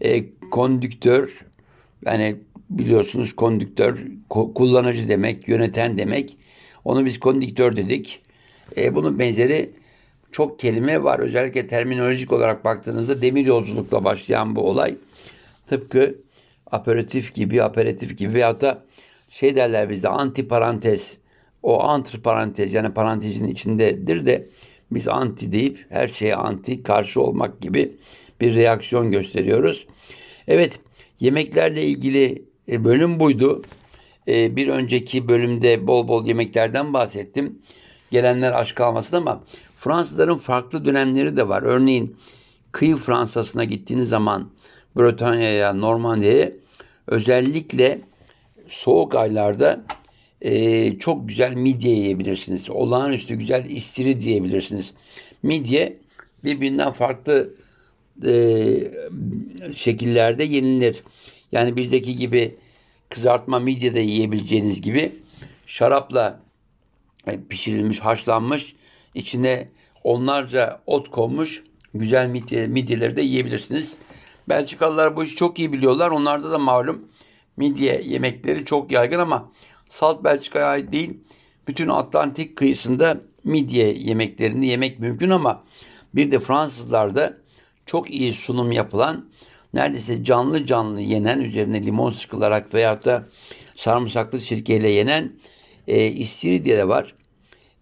E, 0.00 0.24
kondüktör 0.50 1.46
yani 2.06 2.36
biliyorsunuz 2.70 3.32
kondüktör 3.32 3.98
kullanıcı 4.28 5.08
demek, 5.08 5.48
yöneten 5.48 5.98
demek. 5.98 6.36
Onu 6.84 7.04
biz 7.04 7.20
kondüktör 7.20 7.76
dedik. 7.76 8.22
E, 8.76 8.94
bunun 8.94 9.18
benzeri 9.18 9.70
çok 10.32 10.58
kelime 10.58 11.02
var. 11.02 11.18
Özellikle 11.18 11.66
terminolojik 11.66 12.32
olarak 12.32 12.64
baktığınızda 12.64 13.22
demir 13.22 13.46
yolculukla 13.46 14.04
başlayan 14.04 14.56
bu 14.56 14.60
olay. 14.60 14.96
Tıpkı 15.66 16.14
aperatif 16.70 17.34
gibi, 17.34 17.62
aperatif 17.62 18.18
gibi 18.18 18.34
veyahut 18.34 18.60
da 18.60 18.82
şey 19.28 19.56
derler 19.56 19.90
bizde 19.90 20.08
anti 20.08 20.48
parantez. 20.48 21.16
O 21.62 21.82
antr 21.82 22.16
parantez 22.22 22.74
yani 22.74 22.94
parantezin 22.94 23.46
içindedir 23.46 24.26
de 24.26 24.46
biz 24.90 25.08
anti 25.08 25.52
deyip 25.52 25.86
her 25.88 26.08
şeye 26.08 26.36
anti 26.36 26.82
karşı 26.82 27.20
olmak 27.20 27.60
gibi 27.60 27.96
bir 28.40 28.54
reaksiyon 28.54 29.10
gösteriyoruz. 29.10 29.86
Evet 30.48 30.80
yemeklerle 31.20 31.84
ilgili 31.84 32.44
e, 32.70 32.84
bölüm 32.84 33.20
buydu. 33.20 33.62
E, 34.28 34.56
bir 34.56 34.68
önceki 34.68 35.28
bölümde 35.28 35.86
bol 35.86 36.08
bol 36.08 36.26
yemeklerden 36.26 36.92
bahsettim. 36.92 37.58
Gelenler 38.10 38.52
aç 38.52 38.74
kalmasın 38.74 39.16
ama 39.16 39.44
Fransızların 39.76 40.36
farklı 40.36 40.84
dönemleri 40.84 41.36
de 41.36 41.48
var. 41.48 41.62
Örneğin 41.62 42.16
kıyı 42.72 42.96
Fransa'sına 42.96 43.64
gittiğiniz 43.64 44.08
zaman 44.08 44.50
Bretanya'ya, 44.96 45.72
Normandiya'ya 45.72 46.52
özellikle 47.06 48.00
soğuk 48.68 49.14
aylarda 49.14 49.84
e, 50.42 50.98
çok 50.98 51.28
güzel 51.28 51.54
midye 51.54 51.92
yiyebilirsiniz. 51.92 52.70
Olağanüstü 52.70 53.34
güzel 53.34 53.64
istiri 53.64 54.20
diyebilirsiniz. 54.20 54.94
Midye 55.42 55.96
birbirinden 56.44 56.92
farklı 56.92 57.54
e, 58.26 58.32
şekillerde 59.74 60.44
yenilir. 60.44 61.02
Yani 61.52 61.76
bizdeki 61.76 62.16
gibi 62.16 62.54
kızartma 63.08 63.58
midye 63.58 63.94
de 63.94 64.00
yiyebileceğiniz 64.00 64.80
gibi 64.80 65.12
şarapla 65.66 66.40
e, 67.26 67.40
pişirilmiş, 67.48 68.00
haşlanmış, 68.00 68.76
içine 69.14 69.66
onlarca 70.04 70.80
ot 70.86 71.10
konmuş 71.10 71.62
güzel 71.94 72.28
midye, 72.28 72.66
midyeleri 72.66 73.16
de 73.16 73.22
yiyebilirsiniz. 73.22 73.98
Belçikalılar 74.48 75.16
bu 75.16 75.24
işi 75.24 75.36
çok 75.36 75.58
iyi 75.58 75.72
biliyorlar. 75.72 76.10
Onlarda 76.10 76.50
da 76.50 76.58
malum 76.58 77.08
midye 77.56 78.02
yemekleri 78.04 78.64
çok 78.64 78.92
yaygın 78.92 79.18
ama 79.18 79.52
salt 79.88 80.24
Belçika'ya 80.24 80.66
ait 80.66 80.92
değil. 80.92 81.20
Bütün 81.68 81.88
Atlantik 81.88 82.56
kıyısında 82.56 83.20
midye 83.44 83.92
yemeklerini 83.92 84.66
yemek 84.66 84.98
mümkün 85.00 85.30
ama 85.30 85.62
bir 86.14 86.30
de 86.30 86.40
Fransızlarda 86.40 87.36
çok 87.86 88.10
iyi 88.10 88.32
sunum 88.32 88.72
yapılan 88.72 89.28
neredeyse 89.74 90.24
canlı 90.24 90.64
canlı 90.64 91.00
yenen 91.00 91.40
üzerine 91.40 91.86
limon 91.86 92.10
sıkılarak 92.10 92.74
veyahut 92.74 93.04
da 93.04 93.28
sarımsaklı 93.74 94.40
sirkeyle 94.40 94.88
yenen 94.88 95.32
e, 95.88 96.06
istiridye 96.06 96.78
de 96.78 96.88
var. 96.88 97.14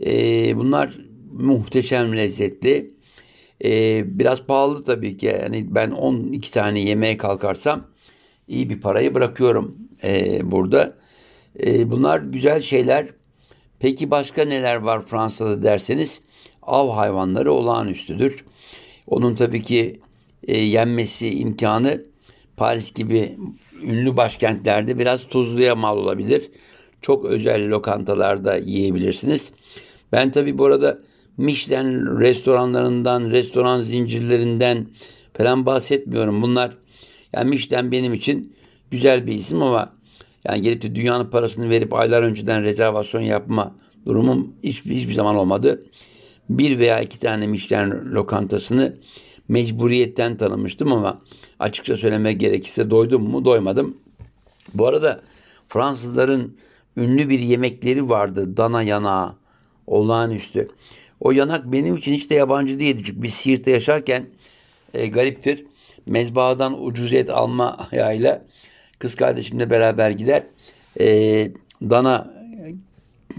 E, 0.06 0.12
bunlar 0.56 0.99
muhteşem 1.33 2.16
lezzetli. 2.16 2.93
E, 3.64 4.02
biraz 4.18 4.46
pahalı 4.46 4.84
tabii 4.84 5.16
ki. 5.16 5.26
Yani 5.26 5.75
ben 5.75 5.90
12 5.90 6.50
tane 6.50 6.80
yemeğe 6.80 7.16
kalkarsam 7.16 7.87
iyi 8.49 8.70
bir 8.70 8.80
parayı 8.80 9.14
bırakıyorum 9.14 9.78
e, 10.04 10.40
burada. 10.50 10.88
E, 11.66 11.90
bunlar 11.90 12.20
güzel 12.20 12.61
şeyler. 12.61 13.08
Peki 13.78 14.11
başka 14.11 14.44
neler 14.44 14.76
var 14.76 15.02
Fransa'da 15.02 15.62
derseniz 15.62 16.20
av 16.62 16.90
hayvanları 16.90 17.52
olağanüstüdür. 17.52 18.44
Onun 19.06 19.34
tabii 19.34 19.62
ki 19.62 20.00
e, 20.49 20.58
yenmesi 20.58 21.38
imkanı 21.38 22.04
Paris 22.56 22.94
gibi 22.94 23.37
ünlü 23.82 24.16
başkentlerde 24.16 24.99
biraz 24.99 25.28
tuzluya 25.28 25.75
mal 25.75 25.99
olabilir. 25.99 26.50
Çok 27.00 27.25
özel 27.25 27.68
lokantalarda 27.68 28.56
yiyebilirsiniz. 28.56 29.52
Ben 30.12 30.32
tabii 30.32 30.58
bu 30.58 30.64
arada 30.64 30.99
Michelin 31.37 32.21
restoranlarından, 32.21 33.31
restoran 33.31 33.83
zincirlerinden 33.83 34.87
falan 35.33 35.67
bahsetmiyorum. 35.67 36.43
Bunlar 36.43 36.76
yani 37.33 37.49
Michelin 37.49 37.93
benim 37.93 38.12
için 38.12 38.57
güzel 38.91 39.26
bir 39.26 39.33
isim 39.33 39.62
ama 39.62 39.93
yani 40.45 40.62
gelip 40.62 40.83
de 40.83 40.95
dünyanın 40.95 41.31
parasını 41.31 41.71
verip 41.71 41.95
aylar 41.95 42.23
önceden 42.23 42.62
rezervasyon 42.62 43.21
yapma 43.21 43.75
durumum 44.07 44.55
hiçbir, 44.62 44.95
hiçbir 44.95 45.12
zaman 45.12 45.37
olmadı. 45.37 45.85
Bir 46.50 46.79
veya 46.79 47.00
iki 47.00 47.21
tane 47.21 47.47
Michelin 47.47 47.91
lokantasını 47.91 48.97
mecburiyetten 49.49 50.37
tanımıştım 50.37 50.93
ama 50.93 51.21
açıkça 51.59 51.97
söylemek 51.97 52.41
gerekirse 52.41 52.91
doydum 52.91 53.23
mu 53.23 53.45
doymadım. 53.45 53.97
Bu 54.75 54.87
arada 54.87 55.21
Fransızların 55.69 56.57
ünlü 56.97 57.29
bir 57.29 57.38
yemekleri 57.38 58.09
vardı. 58.09 58.57
Dana 58.57 58.83
yanağı. 58.83 59.33
Olağanüstü. 59.87 60.68
O 61.20 61.33
yanak 61.33 61.72
benim 61.72 61.96
için 61.96 62.14
hiç 62.14 62.31
de 62.31 62.35
yabancı 62.35 62.79
değildi. 62.79 63.11
Biz 63.14 63.35
Siirt'te 63.35 63.70
yaşarken 63.70 64.27
e, 64.94 65.07
gariptir. 65.07 65.64
Mezbahadan 66.07 66.85
ucuz 66.85 67.12
et 67.12 67.31
alma 67.31 67.88
ayağıyla 67.90 68.44
kız 68.98 69.14
kardeşimle 69.14 69.70
beraber 69.70 70.11
gider. 70.11 70.42
E, 71.00 71.07
dana 71.83 72.35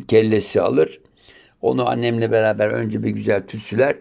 kellesi 0.08 0.62
alır. 0.62 1.02
Onu 1.62 1.90
annemle 1.90 2.32
beraber 2.32 2.70
önce 2.70 3.04
bir 3.04 3.10
güzel 3.10 3.48
tütsüler. 3.48 3.96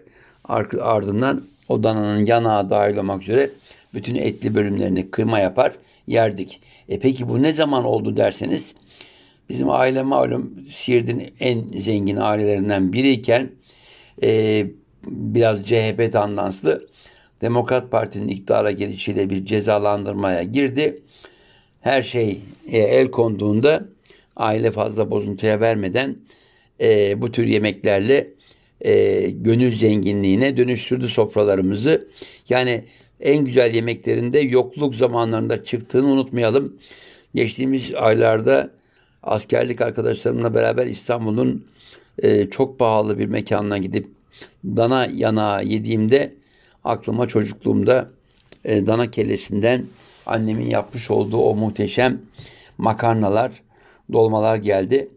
Ardından 0.81 1.45
o 1.69 1.83
dananın 1.83 2.25
yanağı 2.25 2.71
dahil 2.71 2.97
olmak 2.97 3.23
üzere 3.23 3.51
bütün 3.95 4.15
etli 4.15 4.55
bölümlerini 4.55 5.11
kıyma 5.11 5.39
yapar 5.39 5.73
yerdik. 6.07 6.61
E 6.89 6.99
peki 6.99 7.29
bu 7.29 7.43
ne 7.43 7.53
zaman 7.53 7.85
oldu 7.85 8.17
derseniz 8.17 8.75
bizim 9.49 9.71
aile 9.71 10.03
malum 10.03 10.61
Siirt'in 10.71 11.35
en 11.41 11.65
zengin 11.79 12.17
ailelerinden 12.17 12.93
biriyken 12.93 13.51
e, 14.23 14.67
biraz 15.07 15.69
CHP 15.69 16.13
tandanslı 16.13 16.89
Demokrat 17.41 17.91
Parti'nin 17.91 18.29
iktidara 18.29 18.71
gelişiyle 18.71 19.31
bir 19.31 19.45
cezalandırmaya 19.45 20.43
girdi. 20.43 21.03
Her 21.81 22.03
şey 22.03 22.41
e, 22.73 22.79
el 22.79 23.11
konduğunda 23.11 23.89
aile 24.37 24.71
fazla 24.71 25.11
bozuntuya 25.11 25.61
vermeden 25.61 26.17
e, 26.81 27.21
bu 27.23 27.33
tür 27.33 27.47
yemeklerle 27.47 28.31
e, 28.81 29.31
gönül 29.31 29.71
zenginliğine 29.71 30.57
dönüştürdü 30.57 31.09
sofralarımızı. 31.09 32.09
Yani 32.49 32.85
en 33.21 33.45
güzel 33.45 33.75
yemeklerinde 33.75 34.39
yokluk 34.39 34.95
zamanlarında 34.95 35.65
çıktığını 35.65 36.07
unutmayalım. 36.07 36.79
Geçtiğimiz 37.35 37.95
aylarda 37.95 38.71
askerlik 39.23 39.81
arkadaşlarımla 39.81 40.55
beraber 40.55 40.87
İstanbul'un 40.87 41.67
e, 42.19 42.51
çok 42.51 42.79
pahalı 42.79 43.19
bir 43.19 43.27
mekanına 43.27 43.79
gidip 43.79 44.09
dana 44.65 45.07
yanağı 45.07 45.65
yediğimde 45.65 46.35
aklıma 46.85 47.29
çocukluğumda 47.29 48.09
e, 48.65 48.87
dana 48.87 49.11
kellesinden 49.11 49.85
annemin 50.27 50.67
yapmış 50.67 51.11
olduğu 51.11 51.39
o 51.39 51.55
muhteşem 51.55 52.21
makarnalar, 52.79 53.63
dolmalar 54.13 54.57
geldi. 54.57 55.09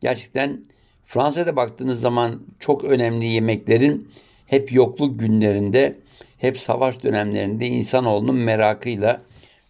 Gerçekten 0.00 0.62
Fransa'da 1.04 1.56
baktığınız 1.56 2.00
zaman 2.00 2.42
çok 2.58 2.84
önemli 2.84 3.26
yemeklerin 3.26 4.08
hep 4.46 4.72
yokluk 4.72 5.18
günlerinde, 5.18 5.98
hep 6.38 6.58
savaş 6.58 7.02
dönemlerinde 7.02 7.66
insanoğlunun 7.66 8.36
merakıyla, 8.36 9.22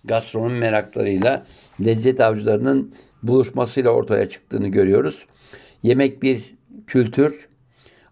gastronomi 0.05 0.59
meraklarıyla, 0.59 1.47
lezzet 1.85 2.21
avcılarının 2.21 2.95
buluşmasıyla 3.23 3.90
ortaya 3.90 4.29
çıktığını 4.29 4.68
görüyoruz. 4.68 5.27
Yemek 5.83 6.23
bir 6.23 6.55
kültür 6.92 7.48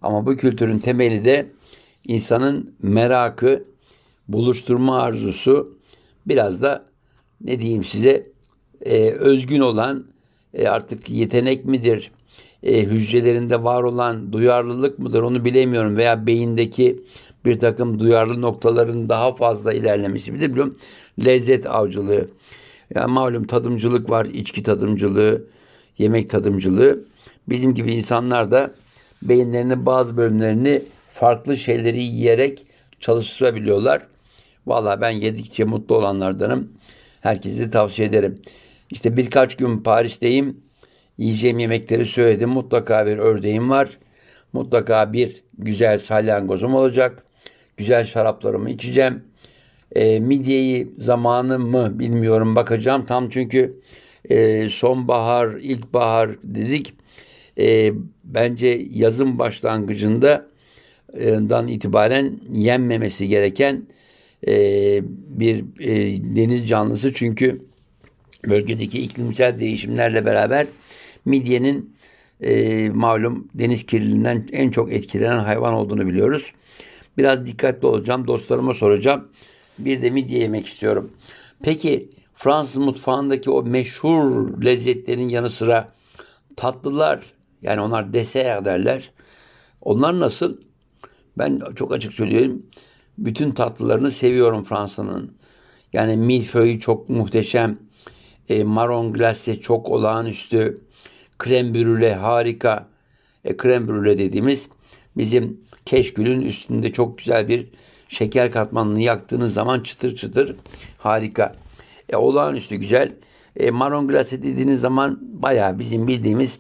ama 0.03 0.27
bu 0.27 0.37
kültürün 0.37 0.79
temeli 0.79 1.25
de 1.25 1.51
insanın 2.07 2.75
merakı, 2.83 3.65
buluşturma 4.29 5.01
arzusu, 5.01 5.79
biraz 6.27 6.63
da 6.63 6.85
ne 7.41 7.59
diyeyim 7.59 7.85
size 7.85 8.23
e, 8.85 9.11
özgün 9.11 9.61
olan 9.61 10.07
e, 10.55 10.69
artık 10.69 11.11
yetenek 11.11 11.65
midir, 11.65 12.11
e, 12.63 12.83
hücrelerinde 12.83 13.65
var 13.65 13.83
olan 13.83 14.33
duyarlılık 14.33 14.99
mıdır 14.99 15.23
onu 15.23 15.45
bilemiyorum 15.45 15.97
veya 15.97 16.27
beyindeki 16.27 17.03
bir 17.45 17.59
takım 17.59 17.99
duyarlı 17.99 18.41
noktaların 18.41 19.09
daha 19.09 19.35
fazla 19.35 19.73
ilerlemesi 19.73 20.35
bir 20.35 20.41
de 20.41 20.53
biliyorum 20.53 20.77
lezzet 21.25 21.67
avcılığı. 21.67 22.29
Yani 22.95 23.13
malum 23.13 23.47
tadımcılık 23.47 24.11
var, 24.11 24.27
içki 24.27 24.63
tadımcılığı, 24.63 25.45
yemek 25.99 26.31
tadımcılığı. 26.31 27.10
Bizim 27.51 27.75
gibi 27.75 27.93
insanlar 27.93 28.51
da 28.51 28.71
beyinlerinin 29.23 29.87
bazı 29.87 30.17
bölümlerini 30.17 30.83
farklı 31.13 31.57
şeyleri 31.57 32.03
yiyerek 32.03 32.63
çalıştırabiliyorlar. 33.01 34.03
Valla 34.67 35.01
ben 35.01 35.11
yedikçe 35.11 35.65
mutlu 35.65 35.95
olanlardanım. 35.95 36.73
Herkese 37.21 37.71
tavsiye 37.71 38.09
ederim. 38.09 38.39
İşte 38.91 39.17
birkaç 39.17 39.57
gün 39.57 39.79
Paris'teyim. 39.79 40.61
Yiyeceğim 41.19 41.59
yemekleri 41.59 42.07
söyledim. 42.07 42.49
Mutlaka 42.49 43.07
bir 43.07 43.19
ördeğim 43.19 43.71
var. 43.71 43.89
Mutlaka 44.53 45.13
bir 45.13 45.43
güzel 45.59 45.99
salyangozum 45.99 46.75
olacak. 46.75 47.25
Güzel 47.77 48.05
şaraplarımı 48.05 48.71
içeceğim. 48.71 49.25
E, 49.95 50.21
midyeyi 50.21 50.93
zamanı 50.99 51.59
mı 51.59 51.99
bilmiyorum 51.99 52.57
bakacağım. 52.57 53.07
Tam 53.07 53.29
çünkü 53.29 53.81
e, 54.31 54.69
sonbahar, 54.69 55.49
ilkbahar 55.49 56.31
dedik. 56.43 57.00
E, 57.59 57.93
bence 58.25 58.87
yazın 58.91 59.39
başlangıcında 59.39 60.51
dan 61.23 61.69
itibaren 61.69 62.41
yenmemesi 62.53 63.29
gereken 63.29 63.87
e, 64.49 64.55
bir 65.29 65.65
e, 65.81 66.23
deniz 66.37 66.69
canlısı 66.69 67.13
çünkü 67.13 67.63
bölgedeki 68.49 69.03
iklimsel 69.03 69.61
değişimlerle 69.61 70.27
beraber 70.27 70.67
midyenin 71.25 71.95
e, 72.41 72.91
malum 72.91 73.49
deniz 73.55 73.87
kirliliğinden 73.87 74.47
en 74.53 74.71
çok 74.71 74.93
etkilenen 74.93 75.39
hayvan 75.39 75.75
olduğunu 75.75 76.07
biliyoruz. 76.07 76.53
Biraz 77.19 77.47
dikkatli 77.47 77.87
olacağım. 77.87 78.27
Dostlarıma 78.27 78.75
soracağım. 78.75 79.29
Bir 79.79 80.03
de 80.03 80.11
midye 80.11 80.39
yemek 80.39 80.67
istiyorum. 80.67 81.11
Peki 81.63 82.09
Fransız 82.35 82.77
mutfağındaki 82.77 83.51
o 83.51 83.63
meşhur 83.63 84.63
lezzetlerin 84.65 85.29
yanı 85.29 85.51
sıra 85.51 85.89
tatlılar 86.57 87.21
yani 87.63 87.81
onlar 87.81 88.13
dessert 88.13 88.65
derler. 88.65 89.11
Onlar 89.83 90.21
nasıl? 90.21 90.57
Ben 91.39 91.63
çok 91.75 91.93
açık 91.93 92.13
söylüyorum. 92.13 92.63
Bütün 93.19 93.53
tatlılarını 93.53 94.11
seviyorum 94.11 94.65
Fransa'nın. 94.65 95.35
Yani 95.93 96.17
milföy 96.17 96.79
çok 96.79 97.09
muhteşem. 97.09 97.79
E, 98.49 98.65
marron 98.65 99.13
glace 99.13 99.61
çok 99.61 99.89
olağanüstü. 99.89 100.83
Krem 101.39 101.73
brûlée 101.73 102.15
harika. 102.15 102.89
E, 103.45 103.57
krem 103.57 103.89
brûlée 103.89 104.19
dediğimiz 104.19 104.69
bizim 105.17 105.61
keşkülün 105.85 106.41
üstünde 106.41 106.93
çok 106.93 107.19
güzel 107.19 107.49
bir 107.49 107.67
şeker 108.09 108.53
katmanını 108.53 109.01
yaktığınız 109.01 109.55
zaman 109.55 109.81
çıtır 109.81 110.15
çıtır 110.15 110.57
harika. 110.99 111.57
E, 112.09 112.17
olağanüstü 112.17 112.77
güzel. 112.77 113.13
E, 113.57 113.71
marron 113.71 114.09
glace 114.09 114.43
dediğiniz 114.43 114.81
zaman 114.81 115.19
bayağı 115.23 115.79
bizim 115.79 116.09
bildiğimiz 116.09 116.59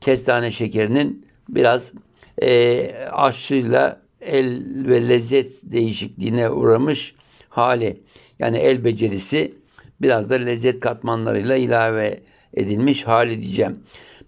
kestane 0.00 0.50
şekerinin 0.50 1.26
biraz 1.48 1.92
e, 2.42 2.90
aşçıyla 3.12 4.02
el 4.20 4.62
ve 4.88 5.08
lezzet 5.08 5.60
değişikliğine 5.64 6.50
uğramış 6.50 7.14
hali. 7.48 8.00
Yani 8.38 8.56
el 8.56 8.84
becerisi 8.84 9.54
biraz 10.02 10.30
da 10.30 10.34
lezzet 10.34 10.80
katmanlarıyla 10.80 11.56
ilave 11.56 12.20
edilmiş 12.54 13.06
hali 13.06 13.40
diyeceğim. 13.40 13.78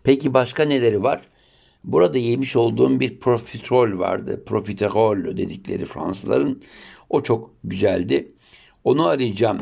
Peki 0.04 0.34
başka 0.34 0.64
neleri 0.64 1.02
var? 1.02 1.22
Burada 1.84 2.18
yemiş 2.18 2.56
olduğum 2.56 3.00
bir 3.00 3.20
profiterol 3.20 3.98
vardı. 3.98 4.42
Profiterol 4.46 5.36
dedikleri 5.36 5.84
Fransızların. 5.84 6.62
O 7.10 7.22
çok 7.22 7.50
güzeldi. 7.64 8.32
Onu 8.84 9.06
arayacağım. 9.06 9.58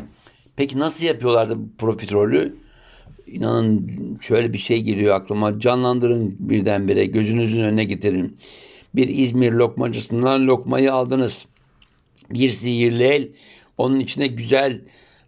Peki 0.55 0.79
nasıl 0.79 1.05
yapıyorlardı 1.05 1.57
profiterolü? 1.77 2.55
İnanın 3.27 3.89
şöyle 4.21 4.53
bir 4.53 4.57
şey 4.57 4.81
geliyor 4.81 5.15
aklıma. 5.15 5.59
Canlandırın 5.59 6.35
birdenbire. 6.39 7.05
Gözünüzün 7.05 7.63
önüne 7.63 7.83
getirin. 7.83 8.37
Bir 8.95 9.07
İzmir 9.07 9.51
lokmacısından 9.51 10.47
lokmayı 10.47 10.93
aldınız. 10.93 11.45
Bir 12.31 12.49
sihirli 12.49 13.03
el 13.03 13.29
onun 13.77 13.99
içine 13.99 14.27
güzel 14.27 14.81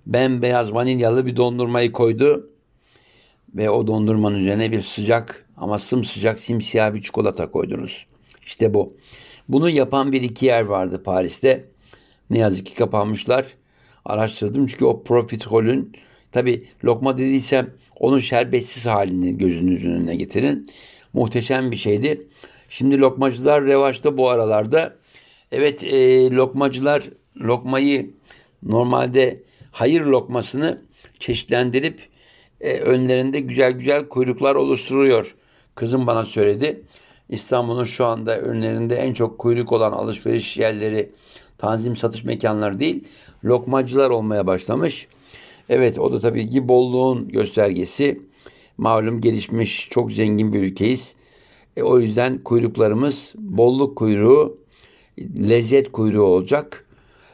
bembeyaz 0.05 0.73
vanilyalı 0.73 1.25
bir 1.25 1.35
dondurmayı 1.35 1.91
koydu. 1.91 2.49
Ve 3.55 3.69
o 3.69 3.87
dondurmanın 3.87 4.35
üzerine 4.35 4.71
bir 4.71 4.81
sıcak 4.81 5.45
ama 5.57 5.77
sımsıcak 5.77 6.39
simsiyah 6.39 6.93
bir 6.93 7.01
çikolata 7.01 7.51
koydunuz. 7.51 8.07
İşte 8.45 8.73
bu. 8.73 8.97
Bunu 9.49 9.69
yapan 9.69 10.11
bir 10.11 10.21
iki 10.21 10.45
yer 10.45 10.61
vardı 10.61 11.03
Paris'te. 11.03 11.65
Ne 12.29 12.37
yazık 12.37 12.65
ki 12.65 12.73
kapanmışlar. 12.73 13.45
Araştırdım 14.05 14.65
çünkü 14.65 14.85
o 14.85 15.03
profiterolün 15.03 15.93
tabi 16.33 16.63
lokma 16.85 17.17
dediysem 17.17 17.69
onun 17.99 18.17
şerbetsiz 18.17 18.85
halini 18.85 19.37
gözünüzün 19.37 19.91
önüne 19.91 20.15
getirin. 20.15 20.67
Muhteşem 21.13 21.71
bir 21.71 21.75
şeydi. 21.75 22.27
Şimdi 22.69 22.99
lokmacılar 22.99 23.65
revaçta 23.65 24.17
bu 24.17 24.29
aralarda. 24.29 24.95
Evet 25.51 25.83
e, 25.83 26.31
lokmacılar 26.31 27.03
lokmayı 27.41 28.09
normalde 28.63 29.43
hayır 29.71 30.01
lokmasını 30.01 30.81
çeşitlendirip 31.19 32.01
e, 32.61 32.79
önlerinde 32.79 33.39
güzel 33.39 33.71
güzel 33.71 34.09
kuyruklar 34.09 34.55
oluşturuyor. 34.55 35.35
Kızım 35.75 36.07
bana 36.07 36.25
söyledi. 36.25 36.81
İstanbul'un 37.29 37.83
şu 37.83 38.05
anda 38.05 38.39
önlerinde 38.39 38.95
en 38.95 39.13
çok 39.13 39.39
kuyruk 39.39 39.71
olan 39.71 39.91
alışveriş 39.91 40.57
yerleri 40.57 41.11
tanzim 41.57 41.95
satış 41.95 42.23
mekanları 42.23 42.79
değil 42.79 43.03
lokmacılar 43.43 44.09
olmaya 44.09 44.47
başlamış. 44.47 45.07
Evet 45.69 45.99
o 45.99 46.13
da 46.13 46.19
tabii 46.19 46.49
ki 46.49 46.67
bolluğun 46.67 47.27
göstergesi. 47.27 48.21
Malum 48.77 49.21
gelişmiş 49.21 49.89
çok 49.89 50.11
zengin 50.11 50.53
bir 50.53 50.59
ülkeyiz. 50.59 51.15
E, 51.77 51.83
o 51.83 51.99
yüzden 51.99 52.37
kuyruklarımız 52.37 53.33
bolluk 53.37 53.97
kuyruğu, 53.97 54.57
lezzet 55.19 55.91
kuyruğu 55.91 56.23
olacak. 56.23 56.85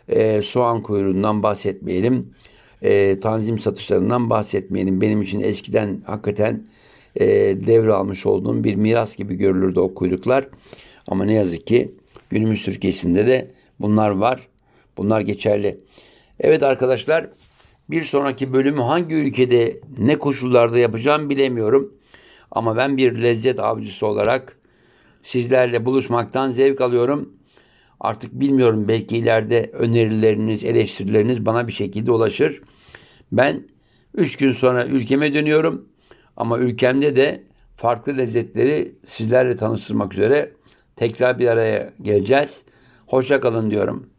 E, 0.10 0.42
soğan 0.42 0.84
kuyruğundan 0.84 1.44
bahsetmeyelim. 1.44 2.30
E, 2.82 3.20
tanzim 3.20 3.60
satışlarından 3.60 4.30
bahsetmeyelim. 4.30 5.02
Benim 5.02 5.22
için 5.22 5.39
eskiden 5.39 6.02
hakikaten 6.06 6.65
e, 7.15 7.28
devralmış 7.68 8.26
olduğum 8.26 8.63
bir 8.63 8.76
miras 8.76 9.15
gibi 9.15 9.36
görülürdü 9.36 9.80
o 9.80 9.94
kuyruklar. 9.94 10.48
Ama 11.08 11.26
ne 11.26 11.34
yazık 11.34 11.68
ki 11.68 11.92
günümüz 12.30 12.63
Türkiye'sinde 12.63 13.28
de 13.28 13.52
bunlar 13.80 14.10
var. 14.10 14.48
Bunlar 14.98 15.22
geçerli. 15.22 15.78
Evet 16.39 16.63
arkadaşlar 16.63 17.30
bir 17.89 18.04
sonraki 18.04 18.54
bölümü 18.54 18.82
hangi 18.82 19.15
ülkede 19.15 19.80
ne 19.97 20.15
koşullarda 20.15 20.78
yapacağım 20.78 21.30
bilemiyorum. 21.30 21.93
Ama 22.52 22.78
ben 22.78 22.97
bir 22.97 23.23
lezzet 23.23 23.60
avcısı 23.60 24.08
olarak 24.08 24.58
sizlerle 25.21 25.86
buluşmaktan 25.86 26.52
zevk 26.52 26.82
alıyorum. 26.82 27.34
Artık 27.99 28.34
bilmiyorum 28.34 28.88
belki 28.88 29.17
ileride 29.17 29.71
önerileriniz, 29.73 30.63
eleştirileriniz 30.63 31.45
bana 31.45 31.67
bir 31.67 31.71
şekilde 31.71 32.12
ulaşır. 32.12 32.62
Ben 33.32 33.67
3 34.13 34.36
gün 34.36 34.52
sonra 34.52 34.86
ülkeme 34.86 35.34
dönüyorum. 35.34 35.86
Ama 36.38 36.60
ülkemde 36.60 37.15
de 37.15 37.43
farklı 37.75 38.17
lezzetleri 38.17 38.95
sizlerle 39.06 39.56
tanıştırmak 39.56 40.13
üzere 40.13 40.52
tekrar 40.95 41.39
bir 41.39 41.47
araya 41.47 41.93
geleceğiz. 42.02 42.63
Hoşça 43.08 43.39
kalın 43.39 43.71
diyorum. 43.71 44.10